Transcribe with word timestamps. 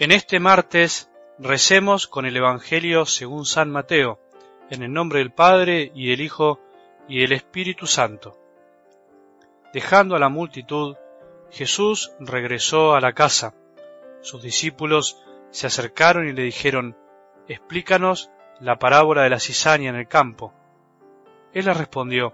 En 0.00 0.12
este 0.12 0.40
martes 0.40 1.10
recemos 1.38 2.06
con 2.06 2.24
el 2.24 2.34
Evangelio 2.34 3.04
según 3.04 3.44
San 3.44 3.70
Mateo, 3.70 4.18
en 4.70 4.82
el 4.82 4.90
nombre 4.90 5.18
del 5.18 5.30
Padre 5.30 5.92
y 5.94 6.08
del 6.08 6.22
Hijo 6.22 6.58
y 7.06 7.20
del 7.20 7.32
Espíritu 7.32 7.86
Santo. 7.86 8.34
Dejando 9.74 10.16
a 10.16 10.18
la 10.18 10.30
multitud, 10.30 10.96
Jesús 11.50 12.12
regresó 12.18 12.94
a 12.94 13.02
la 13.02 13.12
casa. 13.12 13.52
Sus 14.22 14.42
discípulos 14.42 15.22
se 15.50 15.66
acercaron 15.66 16.26
y 16.26 16.32
le 16.32 16.44
dijeron, 16.44 16.96
Explícanos 17.46 18.30
la 18.58 18.78
parábola 18.78 19.24
de 19.24 19.28
la 19.28 19.38
cizaña 19.38 19.90
en 19.90 19.96
el 19.96 20.08
campo. 20.08 20.54
Él 21.52 21.66
les 21.66 21.76
respondió, 21.76 22.32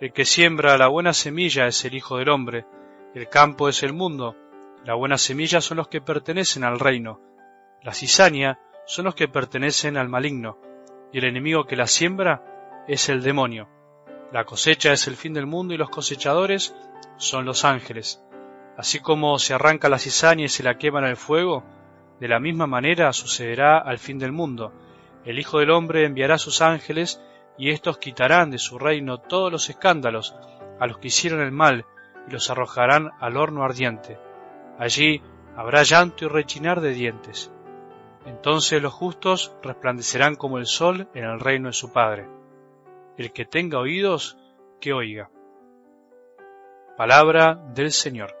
El 0.00 0.14
que 0.14 0.24
siembra 0.24 0.78
la 0.78 0.88
buena 0.88 1.12
semilla 1.12 1.66
es 1.66 1.84
el 1.84 1.94
Hijo 1.94 2.16
del 2.16 2.30
Hombre, 2.30 2.64
el 3.14 3.28
campo 3.28 3.68
es 3.68 3.82
el 3.82 3.92
mundo, 3.92 4.34
la 4.84 4.94
buena 4.94 5.18
semilla 5.18 5.60
son 5.60 5.78
los 5.78 5.88
que 5.88 6.00
pertenecen 6.00 6.64
al 6.64 6.78
reino, 6.78 7.20
la 7.82 7.94
cizaña 7.94 8.58
son 8.86 9.04
los 9.04 9.14
que 9.14 9.28
pertenecen 9.28 9.96
al 9.96 10.08
maligno, 10.08 10.58
y 11.12 11.18
el 11.18 11.24
enemigo 11.24 11.66
que 11.66 11.76
la 11.76 11.86
siembra 11.86 12.84
es 12.88 13.08
el 13.08 13.22
demonio. 13.22 13.68
La 14.32 14.44
cosecha 14.44 14.92
es 14.92 15.06
el 15.06 15.16
fin 15.16 15.34
del 15.34 15.46
mundo 15.46 15.72
y 15.72 15.76
los 15.76 15.90
cosechadores 15.90 16.74
son 17.16 17.44
los 17.44 17.64
ángeles. 17.64 18.22
Así 18.76 19.00
como 19.00 19.38
se 19.38 19.54
arranca 19.54 19.88
la 19.88 19.98
cizaña 19.98 20.44
y 20.44 20.48
se 20.48 20.62
la 20.62 20.78
quema 20.78 20.98
en 20.98 21.06
el 21.06 21.16
fuego, 21.16 21.64
de 22.20 22.28
la 22.28 22.40
misma 22.40 22.66
manera 22.66 23.12
sucederá 23.12 23.78
al 23.78 23.98
fin 23.98 24.18
del 24.18 24.32
mundo. 24.32 24.72
El 25.24 25.38
Hijo 25.38 25.60
del 25.60 25.70
Hombre 25.70 26.04
enviará 26.04 26.38
sus 26.38 26.60
ángeles 26.60 27.20
y 27.58 27.70
éstos 27.70 27.98
quitarán 27.98 28.50
de 28.50 28.58
su 28.58 28.78
reino 28.78 29.18
todos 29.18 29.50
los 29.52 29.70
escándalos 29.70 30.34
a 30.80 30.86
los 30.86 30.98
que 30.98 31.08
hicieron 31.08 31.40
el 31.40 31.52
mal 31.52 31.86
y 32.28 32.32
los 32.32 32.50
arrojarán 32.50 33.12
al 33.20 33.36
horno 33.36 33.62
ardiente. 33.62 34.18
Allí 34.78 35.22
habrá 35.56 35.82
llanto 35.82 36.24
y 36.24 36.28
rechinar 36.28 36.80
de 36.80 36.92
dientes. 36.92 37.50
Entonces 38.26 38.82
los 38.82 38.92
justos 38.92 39.54
resplandecerán 39.62 40.34
como 40.34 40.58
el 40.58 40.66
sol 40.66 41.08
en 41.14 41.24
el 41.24 41.40
reino 41.40 41.68
de 41.68 41.72
su 41.72 41.92
Padre. 41.92 42.28
El 43.16 43.32
que 43.32 43.44
tenga 43.44 43.78
oídos, 43.78 44.36
que 44.80 44.92
oiga. 44.92 45.30
Palabra 46.96 47.54
del 47.74 47.92
Señor. 47.92 48.34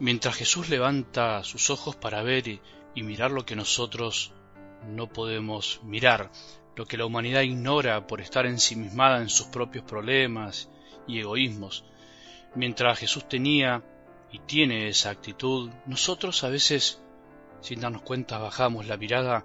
Mientras 0.00 0.34
Jesús 0.34 0.70
levanta 0.70 1.44
sus 1.44 1.68
ojos 1.68 1.94
para 1.94 2.22
ver 2.22 2.48
y, 2.48 2.62
mirar 2.94 3.30
lo 3.30 3.44
que 3.44 3.54
nosotros 3.54 4.32
no 4.86 5.08
podemos 5.08 5.80
mirar, 5.82 6.30
lo 6.76 6.86
que 6.86 6.96
la 6.96 7.06
humanidad 7.06 7.42
ignora 7.42 8.06
por 8.06 8.20
estar 8.20 8.46
ensimismada 8.46 9.20
en 9.20 9.28
sus 9.28 9.46
propios 9.48 9.84
problemas 9.84 10.70
y 11.06 11.20
egoísmos. 11.20 11.84
Mientras 12.54 12.98
Jesús 12.98 13.28
tenía 13.28 13.82
y 14.32 14.38
tiene 14.40 14.88
esa 14.88 15.10
actitud, 15.10 15.70
nosotros 15.86 16.42
a 16.44 16.48
veces, 16.48 17.00
sin 17.60 17.80
darnos 17.80 18.02
cuenta, 18.02 18.38
bajamos 18.38 18.86
la 18.86 18.96
mirada 18.96 19.44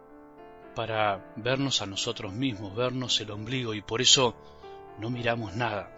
para 0.75 1.33
vernos 1.35 1.81
a 1.81 1.85
nosotros 1.85 2.33
mismos, 2.33 2.75
vernos 2.75 3.19
el 3.21 3.31
ombligo 3.31 3.73
y 3.73 3.81
por 3.81 4.01
eso 4.01 4.35
no 4.99 5.09
miramos 5.09 5.55
nada, 5.55 5.91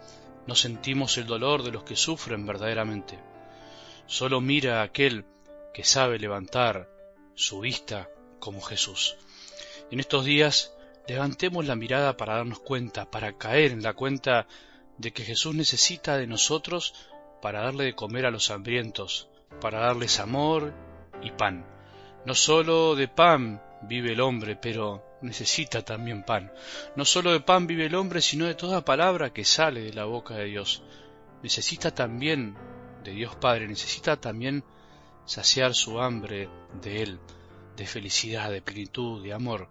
no 0.46 0.54
sentimos 0.54 1.18
el 1.18 1.26
dolor 1.26 1.62
de 1.62 1.72
los 1.72 1.84
que 1.84 1.96
sufren 1.96 2.46
verdaderamente. 2.46 3.18
Solo 4.06 4.40
mira 4.40 4.82
aquel 4.82 5.26
que 5.74 5.84
sabe 5.84 6.18
levantar 6.18 6.88
su 7.34 7.60
vista 7.60 8.08
como 8.38 8.60
Jesús. 8.60 9.16
En 9.90 10.00
estos 10.00 10.26
días 10.26 10.74
levantemos 11.06 11.66
la 11.66 11.74
mirada 11.74 12.16
para 12.18 12.36
darnos 12.36 12.58
cuenta, 12.60 13.10
para 13.10 13.38
caer 13.38 13.72
en 13.72 13.82
la 13.82 13.94
cuenta 13.94 14.46
de 14.98 15.12
que 15.12 15.24
Jesús 15.24 15.54
necesita 15.54 16.18
de 16.18 16.26
nosotros 16.26 16.92
para 17.40 17.62
darle 17.62 17.84
de 17.84 17.94
comer 17.94 18.26
a 18.26 18.30
los 18.30 18.50
hambrientos, 18.50 19.30
para 19.62 19.78
darles 19.78 20.20
amor 20.20 20.74
y 21.22 21.30
pan. 21.30 21.64
No 22.26 22.34
sólo 22.34 22.96
de 22.96 23.08
pan 23.08 23.62
vive 23.80 24.12
el 24.12 24.20
hombre, 24.20 24.56
pero 24.56 25.02
necesita 25.22 25.82
también 25.82 26.22
pan. 26.22 26.52
No 26.94 27.06
sólo 27.06 27.32
de 27.32 27.40
pan 27.40 27.66
vive 27.66 27.86
el 27.86 27.94
hombre, 27.94 28.20
sino 28.20 28.44
de 28.44 28.54
toda 28.54 28.84
palabra 28.84 29.32
que 29.32 29.44
sale 29.46 29.80
de 29.80 29.94
la 29.94 30.04
boca 30.04 30.34
de 30.34 30.44
Dios. 30.44 30.82
Necesita 31.42 31.94
también 31.94 32.56
de 33.04 33.12
Dios 33.12 33.36
Padre, 33.36 33.66
necesita 33.66 34.20
también 34.20 34.64
saciar 35.24 35.72
su 35.72 35.98
hambre 35.98 36.50
de 36.82 37.02
Él 37.02 37.20
de 37.78 37.86
felicidad, 37.86 38.50
de 38.50 38.60
plenitud, 38.60 39.22
de 39.22 39.32
amor. 39.32 39.68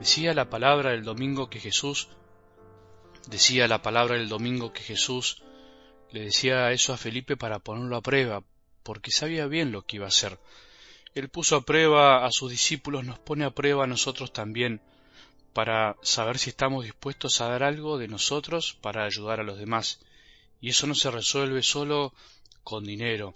Decía 0.00 0.34
la 0.34 0.50
palabra 0.50 0.90
del 0.90 1.04
domingo 1.04 1.48
que 1.48 1.60
Jesús, 1.60 2.08
decía 3.28 3.68
la 3.68 3.82
palabra 3.82 4.16
del 4.16 4.28
domingo 4.28 4.72
que 4.72 4.82
Jesús 4.82 5.42
le 6.10 6.22
decía 6.22 6.72
eso 6.72 6.92
a 6.92 6.96
Felipe 6.96 7.36
para 7.36 7.58
ponerlo 7.58 7.96
a 7.96 8.02
prueba, 8.02 8.42
porque 8.82 9.10
sabía 9.10 9.46
bien 9.46 9.70
lo 9.70 9.82
que 9.82 9.96
iba 9.96 10.06
a 10.06 10.08
hacer. 10.08 10.38
Él 11.14 11.28
puso 11.28 11.56
a 11.56 11.64
prueba 11.64 12.26
a 12.26 12.32
sus 12.32 12.50
discípulos, 12.50 13.04
nos 13.04 13.18
pone 13.18 13.44
a 13.44 13.50
prueba 13.50 13.84
a 13.84 13.88
nosotros 13.88 14.32
también, 14.32 14.80
para 15.52 15.96
saber 16.02 16.38
si 16.38 16.50
estamos 16.50 16.84
dispuestos 16.84 17.40
a 17.40 17.48
dar 17.48 17.62
algo 17.62 17.98
de 17.98 18.08
nosotros 18.08 18.78
para 18.80 19.04
ayudar 19.04 19.40
a 19.40 19.44
los 19.44 19.58
demás. 19.58 20.00
Y 20.60 20.70
eso 20.70 20.86
no 20.86 20.94
se 20.94 21.10
resuelve 21.10 21.62
solo 21.62 22.12
con 22.62 22.84
dinero, 22.84 23.32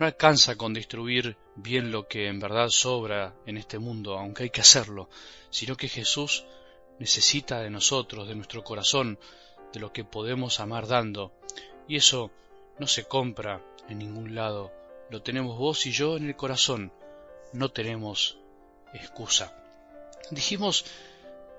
no 0.00 0.06
alcanza 0.06 0.56
con 0.56 0.72
distribuir 0.72 1.36
bien 1.56 1.92
lo 1.92 2.08
que 2.08 2.26
en 2.28 2.40
verdad 2.40 2.70
sobra 2.70 3.34
en 3.44 3.58
este 3.58 3.78
mundo, 3.78 4.18
aunque 4.18 4.44
hay 4.44 4.50
que 4.50 4.62
hacerlo, 4.62 5.10
sino 5.50 5.76
que 5.76 5.88
Jesús 5.88 6.46
necesita 6.98 7.60
de 7.60 7.68
nosotros, 7.68 8.26
de 8.26 8.34
nuestro 8.34 8.64
corazón, 8.64 9.18
de 9.74 9.78
lo 9.78 9.92
que 9.92 10.04
podemos 10.04 10.58
amar 10.58 10.86
dando. 10.86 11.34
Y 11.86 11.96
eso 11.96 12.30
no 12.78 12.86
se 12.86 13.04
compra 13.04 13.62
en 13.90 13.98
ningún 13.98 14.34
lado, 14.34 14.72
lo 15.10 15.20
tenemos 15.22 15.58
vos 15.58 15.84
y 15.84 15.92
yo 15.92 16.16
en 16.16 16.28
el 16.28 16.36
corazón, 16.36 16.94
no 17.52 17.70
tenemos 17.70 18.38
excusa. 18.94 19.54
Dijimos 20.30 20.86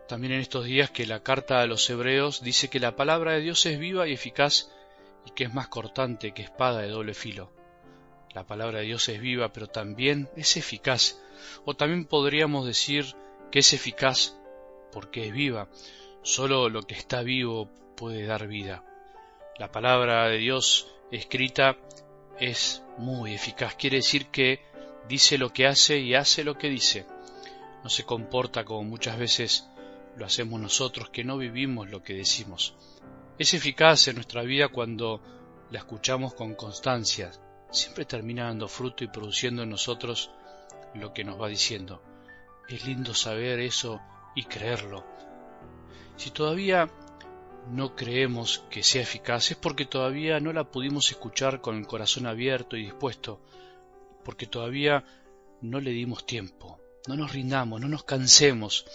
también 0.07 0.33
en 0.33 0.39
estos 0.39 0.65
días 0.65 0.89
que 0.89 1.05
la 1.05 1.21
carta 1.21 1.61
a 1.61 1.67
los 1.67 1.87
hebreos 1.91 2.41
dice 2.41 2.71
que 2.71 2.79
la 2.79 2.95
palabra 2.95 3.33
de 3.33 3.41
Dios 3.41 3.63
es 3.67 3.77
viva 3.77 4.07
y 4.07 4.13
eficaz 4.13 4.71
y 5.27 5.31
que 5.31 5.43
es 5.43 5.53
más 5.53 5.67
cortante 5.67 6.33
que 6.33 6.41
espada 6.41 6.79
de 6.79 6.87
doble 6.87 7.13
filo. 7.13 7.60
La 8.33 8.45
palabra 8.45 8.79
de 8.79 8.85
Dios 8.85 9.09
es 9.09 9.19
viva, 9.19 9.51
pero 9.51 9.67
también 9.67 10.29
es 10.37 10.55
eficaz. 10.55 11.21
O 11.65 11.73
también 11.75 12.05
podríamos 12.05 12.65
decir 12.65 13.15
que 13.51 13.59
es 13.59 13.73
eficaz 13.73 14.37
porque 14.91 15.27
es 15.27 15.33
viva. 15.33 15.67
Solo 16.21 16.69
lo 16.69 16.83
que 16.83 16.95
está 16.95 17.23
vivo 17.23 17.69
puede 17.97 18.25
dar 18.25 18.47
vida. 18.47 18.83
La 19.57 19.71
palabra 19.71 20.27
de 20.29 20.37
Dios 20.37 20.87
escrita 21.11 21.77
es 22.39 22.83
muy 22.97 23.33
eficaz. 23.33 23.75
Quiere 23.75 23.97
decir 23.97 24.27
que 24.27 24.61
dice 25.09 25.37
lo 25.37 25.51
que 25.51 25.67
hace 25.67 25.99
y 25.99 26.15
hace 26.15 26.43
lo 26.43 26.57
que 26.57 26.69
dice. 26.69 27.05
No 27.83 27.89
se 27.89 28.05
comporta 28.05 28.63
como 28.63 28.83
muchas 28.83 29.17
veces 29.17 29.67
lo 30.15 30.25
hacemos 30.25 30.59
nosotros 30.59 31.09
que 31.09 31.23
no 31.23 31.37
vivimos 31.37 31.89
lo 31.89 32.01
que 32.03 32.13
decimos. 32.13 32.75
Es 33.37 33.53
eficaz 33.53 34.07
en 34.07 34.15
nuestra 34.15 34.43
vida 34.43 34.69
cuando 34.69 35.21
la 35.69 35.79
escuchamos 35.79 36.33
con 36.33 36.55
constancia, 36.55 37.31
siempre 37.71 38.05
termina 38.05 38.45
dando 38.45 38.67
fruto 38.67 39.03
y 39.03 39.07
produciendo 39.07 39.63
en 39.63 39.69
nosotros 39.69 40.31
lo 40.93 41.13
que 41.13 41.23
nos 41.23 41.41
va 41.41 41.47
diciendo. 41.47 42.01
Es 42.67 42.85
lindo 42.85 43.13
saber 43.13 43.59
eso 43.59 43.99
y 44.35 44.43
creerlo. 44.43 45.05
Si 46.17 46.31
todavía 46.31 46.89
no 47.69 47.95
creemos 47.95 48.63
que 48.69 48.83
sea 48.83 49.01
eficaz 49.01 49.51
es 49.51 49.57
porque 49.57 49.85
todavía 49.85 50.39
no 50.39 50.51
la 50.53 50.65
pudimos 50.65 51.09
escuchar 51.11 51.61
con 51.61 51.77
el 51.77 51.87
corazón 51.87 52.27
abierto 52.27 52.75
y 52.75 52.83
dispuesto, 52.83 53.39
porque 54.23 54.47
todavía 54.47 55.03
no 55.61 55.79
le 55.79 55.91
dimos 55.91 56.25
tiempo. 56.25 56.79
No 57.07 57.15
nos 57.15 57.33
rindamos, 57.33 57.81
no 57.81 57.87
nos 57.87 58.03
cansemos. 58.03 58.85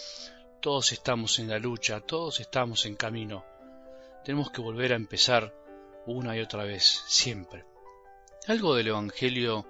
Todos 0.61 0.91
estamos 0.91 1.39
en 1.39 1.49
la 1.49 1.59
lucha, 1.59 1.99
todos 1.99 2.39
estamos 2.39 2.85
en 2.85 2.95
camino. 2.95 3.45
Tenemos 4.23 4.51
que 4.51 4.61
volver 4.61 4.93
a 4.93 4.97
empezar 4.97 5.53
una 6.05 6.35
y 6.35 6.41
otra 6.41 6.63
vez, 6.63 7.03
siempre. 7.07 7.65
Algo 8.47 8.75
del 8.75 8.87
Evangelio 8.87 9.65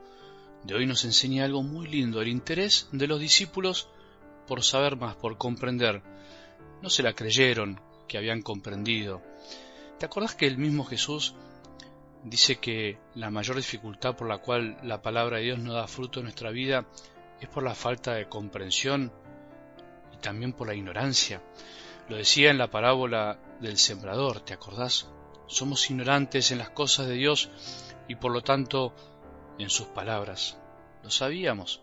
de 0.62 0.76
hoy 0.76 0.86
nos 0.86 1.04
enseña 1.04 1.46
algo 1.46 1.64
muy 1.64 1.88
lindo, 1.88 2.22
el 2.22 2.28
interés 2.28 2.88
de 2.92 3.08
los 3.08 3.20
discípulos 3.20 3.90
por 4.46 4.64
saber 4.64 4.98
más, 4.98 5.16
por 5.16 5.40
comprender. 5.40 6.04
No 6.84 6.92
se 6.92 7.02
la 7.02 7.14
creyeron 7.14 7.82
que 8.08 8.20
habían 8.20 8.44
comprendido. 8.44 9.24
¿Te 9.98 10.06
acordás 10.06 10.36
que 10.36 10.46
el 10.46 10.60
mismo 10.60 10.86
Jesús 10.86 11.34
dice 12.24 12.58
que 12.58 13.00
la 13.16 13.32
mayor 13.32 13.56
dificultad 13.56 14.16
por 14.16 14.28
la 14.28 14.38
cual 14.38 14.78
la 14.84 15.02
palabra 15.02 15.38
de 15.38 15.46
Dios 15.46 15.58
no 15.58 15.74
da 15.74 15.88
fruto 15.88 16.20
en 16.20 16.26
nuestra 16.26 16.52
vida 16.52 16.86
es 17.42 17.50
por 17.50 17.64
la 17.64 17.74
falta 17.74 18.14
de 18.14 18.30
comprensión 18.30 19.12
y 20.14 20.18
también 20.18 20.54
por 20.54 20.68
la 20.68 20.76
ignorancia? 20.76 21.42
Lo 22.10 22.16
decía 22.16 22.52
en 22.52 22.60
la 22.60 22.70
parábola 22.70 23.40
del 23.60 23.80
sembrador, 23.80 24.42
¿te 24.42 24.54
acordás? 24.54 25.08
Somos 25.48 25.90
ignorantes 25.90 26.52
en 26.52 26.60
las 26.60 26.70
cosas 26.70 27.08
de 27.08 27.16
Dios 27.16 27.50
y 28.08 28.16
por 28.16 28.32
lo 28.32 28.42
tanto 28.42 28.94
en 29.60 29.70
sus 29.70 29.88
palabras. 29.88 30.58
Lo 31.04 31.10
sabíamos. 31.10 31.82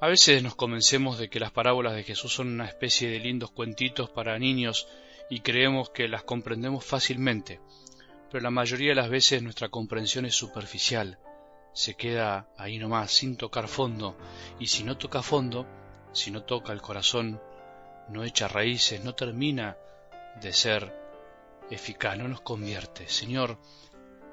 A 0.00 0.08
veces 0.08 0.42
nos 0.42 0.54
convencemos 0.54 1.18
de 1.18 1.28
que 1.28 1.40
las 1.40 1.50
parábolas 1.50 1.94
de 1.94 2.04
Jesús 2.04 2.32
son 2.32 2.48
una 2.48 2.66
especie 2.66 3.10
de 3.10 3.18
lindos 3.18 3.50
cuentitos 3.50 4.08
para 4.08 4.38
niños 4.38 4.88
y 5.28 5.40
creemos 5.40 5.90
que 5.90 6.08
las 6.08 6.24
comprendemos 6.24 6.84
fácilmente, 6.84 7.60
pero 8.30 8.42
la 8.42 8.50
mayoría 8.50 8.90
de 8.90 8.94
las 8.94 9.10
veces 9.10 9.42
nuestra 9.42 9.68
comprensión 9.68 10.24
es 10.24 10.34
superficial, 10.34 11.18
se 11.72 11.94
queda 11.94 12.48
ahí 12.56 12.78
nomás 12.78 13.12
sin 13.12 13.36
tocar 13.36 13.68
fondo, 13.68 14.16
y 14.58 14.66
si 14.68 14.84
no 14.84 14.96
toca 14.96 15.22
fondo, 15.22 15.66
si 16.12 16.30
no 16.30 16.44
toca 16.44 16.72
el 16.72 16.80
corazón, 16.80 17.40
no 18.08 18.24
echa 18.24 18.48
raíces, 18.48 19.04
no 19.04 19.14
termina 19.14 19.76
de 20.40 20.52
ser 20.52 20.92
eficaz, 21.70 22.18
no 22.18 22.26
nos 22.26 22.40
convierte. 22.40 23.08
Señor, 23.08 23.58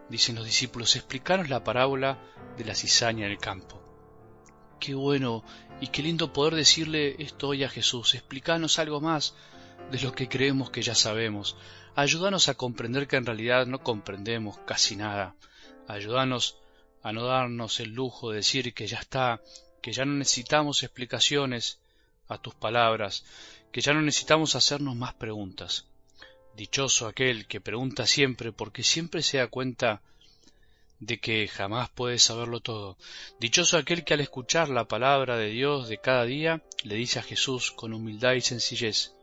dicen 0.10 0.36
los 0.36 0.46
discípulos, 0.46 0.96
explicaros 0.96 1.50
la 1.50 1.64
parábola 1.64 2.18
de 2.58 2.66
la 2.66 2.76
cizaña 2.76 3.26
en 3.26 3.32
el 3.32 3.38
campo. 3.38 3.82
Qué 4.80 4.94
bueno 4.94 5.44
y 5.82 5.88
qué 5.88 6.04
lindo 6.04 6.34
poder 6.34 6.56
decirle 6.56 7.16
esto 7.20 7.50
hoy 7.50 7.64
a 7.64 7.70
Jesús. 7.70 8.14
Explícanos 8.14 8.80
algo 8.80 9.02
más 9.02 9.36
de 9.92 10.00
lo 10.00 10.12
que 10.12 10.30
creemos 10.30 10.70
que 10.70 10.82
ya 10.82 10.96
sabemos. 10.96 11.56
Ayúdanos 11.96 12.48
a 12.48 12.54
comprender 12.54 13.08
que 13.08 13.16
en 13.16 13.26
realidad 13.26 13.66
no 13.66 13.80
comprendemos 13.80 14.58
casi 14.66 14.96
nada. 14.96 15.36
Ayúdanos 15.88 16.58
a 17.02 17.12
no 17.12 17.26
darnos 17.26 17.80
el 17.80 17.94
lujo 17.94 18.32
de 18.32 18.38
decir 18.38 18.74
que 18.74 18.88
ya 18.88 19.00
está, 19.00 19.42
que 19.82 19.94
ya 19.94 20.06
no 20.06 20.14
necesitamos 20.14 20.84
explicaciones 20.84 21.80
a 22.28 22.38
tus 22.38 22.54
palabras, 22.54 23.24
que 23.72 23.82
ya 23.82 23.94
no 23.94 24.02
necesitamos 24.02 24.56
hacernos 24.56 24.96
más 24.96 25.14
preguntas. 25.14 25.86
Dichoso 26.58 27.06
aquel 27.06 27.46
que 27.46 27.62
pregunta 27.62 28.08
siempre 28.08 28.52
porque 28.52 28.82
siempre 28.82 29.22
se 29.22 29.38
da 29.38 29.46
cuenta 29.46 30.02
de 31.00 31.20
que 31.20 31.48
jamás 31.48 31.88
puede 31.92 32.18
saberlo 32.18 32.62
todo. 32.62 32.98
Dichoso 33.40 33.78
aquel 33.78 34.04
que 34.04 34.16
al 34.16 34.22
escuchar 34.22 34.68
la 34.70 34.88
palabra 34.88 35.38
de 35.38 35.50
Dios 35.50 35.88
de 35.88 36.00
cada 36.00 36.26
día 36.26 36.64
le 36.84 36.96
dice 36.96 37.20
a 37.20 37.22
Jesús 37.22 37.72
con 37.72 37.94
humildad 37.94 38.34
y 38.34 38.42
sencillez, 38.42 39.14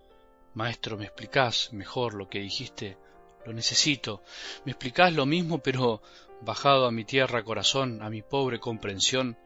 Maestro, 0.55 0.97
¿me 0.97 1.07
explicás 1.07 1.73
mejor 1.73 2.15
lo 2.15 2.29
que 2.29 2.39
dijiste? 2.39 2.97
Lo 3.45 3.53
necesito. 3.53 4.23
¿Me 4.65 4.71
explicás 4.71 5.13
lo 5.13 5.27
mismo 5.27 5.59
pero 5.59 6.03
bajado 6.41 6.87
a 6.87 6.93
mi 6.93 7.05
tierra 7.05 7.43
corazón, 7.43 8.01
a 8.01 8.11
mi 8.11 8.23
pobre 8.23 8.61
comprensión? 8.61 9.37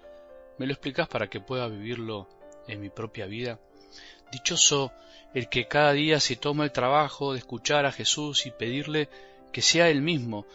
¿Me 0.59 0.67
lo 0.67 0.75
explicás 0.75 1.09
para 1.09 1.31
que 1.31 1.41
pueda 1.41 1.69
vivirlo 1.69 2.29
en 2.67 2.83
mi 2.83 2.91
propia 2.91 3.25
vida? 3.25 3.59
Dichoso 4.31 4.93
el 5.35 5.49
que 5.49 5.67
cada 5.67 5.93
día 5.93 6.21
se 6.21 6.37
toma 6.37 6.65
el 6.65 6.73
trabajo 6.73 7.33
de 7.33 7.39
escuchar 7.39 7.87
a 7.87 7.93
Jesús 7.93 8.47
y 8.47 8.51
pedirle 8.51 9.09
que 9.53 9.63
sea 9.63 9.89
Él 9.89 10.03
mismo 10.03 10.47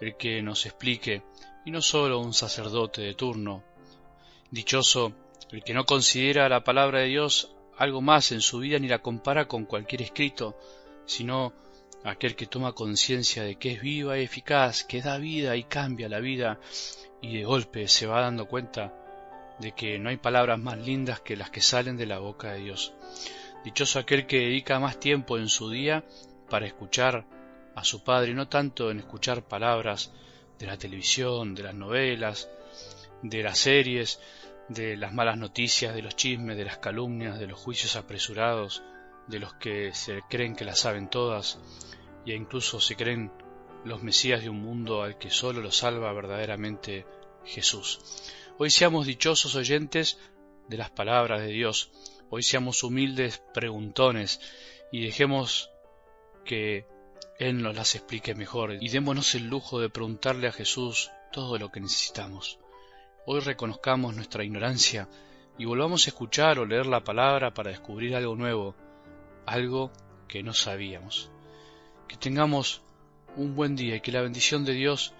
el 0.00 0.16
que 0.16 0.42
nos 0.42 0.66
explique, 0.66 1.22
y 1.64 1.70
no 1.70 1.80
sólo 1.80 2.18
un 2.18 2.34
sacerdote 2.34 3.02
de 3.02 3.14
turno. 3.14 3.62
Dichoso 4.50 5.12
el 5.52 5.62
que 5.62 5.74
no 5.74 5.84
considera 5.84 6.48
la 6.48 6.64
palabra 6.64 7.00
de 7.00 7.06
Dios 7.06 7.54
algo 7.76 8.00
más 8.00 8.32
en 8.32 8.40
su 8.40 8.58
vida 8.58 8.78
ni 8.78 8.88
la 8.88 9.00
compara 9.00 9.46
con 9.46 9.64
cualquier 9.64 10.02
escrito, 10.02 10.56
sino 11.06 11.52
aquel 12.04 12.34
que 12.34 12.46
toma 12.46 12.72
conciencia 12.72 13.44
de 13.44 13.56
que 13.56 13.72
es 13.72 13.80
viva 13.80 14.18
y 14.18 14.24
eficaz, 14.24 14.84
que 14.84 15.02
da 15.02 15.18
vida 15.18 15.56
y 15.56 15.64
cambia 15.64 16.08
la 16.08 16.20
vida, 16.20 16.58
y 17.20 17.36
de 17.36 17.44
golpe 17.44 17.86
se 17.88 18.06
va 18.06 18.20
dando 18.20 18.46
cuenta 18.46 18.92
de 19.58 19.72
que 19.72 19.98
no 19.98 20.08
hay 20.08 20.16
palabras 20.16 20.58
más 20.58 20.78
lindas 20.78 21.20
que 21.20 21.36
las 21.36 21.50
que 21.50 21.60
salen 21.60 21.96
de 21.96 22.06
la 22.06 22.18
boca 22.18 22.52
de 22.52 22.60
Dios. 22.60 22.94
Dichoso 23.64 23.98
aquel 23.98 24.26
que 24.26 24.40
dedica 24.40 24.80
más 24.80 24.98
tiempo 24.98 25.38
en 25.38 25.48
su 25.48 25.70
día 25.70 26.04
para 26.48 26.66
escuchar 26.66 27.24
a 27.74 27.84
su 27.84 28.02
padre, 28.02 28.34
no 28.34 28.48
tanto 28.48 28.90
en 28.90 28.98
escuchar 28.98 29.42
palabras 29.42 30.12
de 30.58 30.66
la 30.66 30.76
televisión, 30.76 31.54
de 31.54 31.62
las 31.62 31.74
novelas, 31.74 32.50
de 33.22 33.42
las 33.42 33.58
series, 33.58 34.20
de 34.68 34.96
las 34.96 35.12
malas 35.12 35.38
noticias, 35.38 35.94
de 35.94 36.02
los 36.02 36.16
chismes, 36.16 36.56
de 36.56 36.64
las 36.64 36.78
calumnias, 36.78 37.38
de 37.38 37.46
los 37.46 37.58
juicios 37.58 37.96
apresurados, 37.96 38.82
de 39.26 39.38
los 39.38 39.54
que 39.54 39.92
se 39.94 40.22
creen 40.28 40.56
que 40.56 40.64
las 40.64 40.80
saben 40.80 41.08
todas, 41.08 41.58
e 42.26 42.34
incluso 42.34 42.80
se 42.80 42.96
creen 42.96 43.32
los 43.84 44.02
mesías 44.02 44.42
de 44.42 44.48
un 44.48 44.62
mundo 44.62 45.02
al 45.02 45.18
que 45.18 45.30
solo 45.30 45.60
lo 45.60 45.72
salva 45.72 46.12
verdaderamente 46.12 47.06
Jesús. 47.44 48.00
Hoy 48.58 48.70
seamos 48.70 49.06
dichosos 49.06 49.54
oyentes 49.54 50.18
de 50.68 50.76
las 50.76 50.90
palabras 50.90 51.40
de 51.40 51.48
Dios, 51.48 51.90
hoy 52.28 52.42
seamos 52.42 52.84
humildes 52.84 53.42
preguntones 53.54 54.40
y 54.92 55.02
dejemos 55.02 55.70
que 56.44 56.86
él 57.38 57.62
nos 57.62 57.74
las 57.74 57.94
explique 57.94 58.34
mejor 58.34 58.76
y 58.78 58.90
démonos 58.90 59.34
el 59.34 59.48
lujo 59.48 59.80
de 59.80 59.88
preguntarle 59.88 60.48
a 60.48 60.52
Jesús 60.52 61.10
todo 61.32 61.58
lo 61.58 61.72
que 61.72 61.80
necesitamos. 61.80 62.58
Hoy 63.24 63.40
reconozcamos 63.40 64.14
nuestra 64.14 64.44
ignorancia 64.44 65.08
y 65.56 65.64
volvamos 65.64 66.06
a 66.06 66.10
escuchar 66.10 66.58
o 66.58 66.66
leer 66.66 66.86
la 66.86 67.02
palabra 67.02 67.54
para 67.54 67.70
descubrir 67.70 68.14
algo 68.14 68.36
nuevo, 68.36 68.76
algo 69.46 69.90
que 70.28 70.42
no 70.42 70.52
sabíamos. 70.52 71.30
Que 72.06 72.16
tengamos 72.18 72.82
un 73.34 73.56
buen 73.56 73.76
día 73.76 73.96
y 73.96 74.00
que 74.02 74.12
la 74.12 74.20
bendición 74.20 74.66
de 74.66 74.74
Dios, 74.74 75.14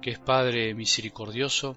que 0.00 0.10
es 0.10 0.18
Padre 0.18 0.74
misericordioso, 0.74 1.76